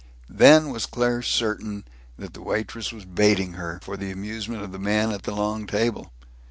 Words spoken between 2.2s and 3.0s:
the waitress